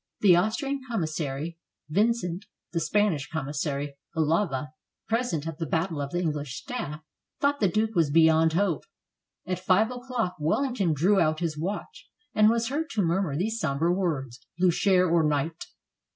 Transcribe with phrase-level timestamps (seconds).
[0.21, 4.69] The Austrian commissary, Vin cent, the Spanish commissary, Olava,
[5.07, 7.01] present at the battle of the English staff,
[7.39, 8.85] thought the Duke was beyond hope.
[9.45, 13.93] At 5 o'clock Wellington drew out his watch, and was heard to murmur these somber
[13.93, 15.65] words: "Bliicher or night."